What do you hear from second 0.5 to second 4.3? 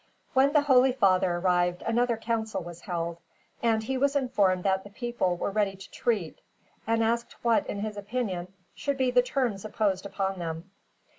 the holy father arrived another council was held, and he was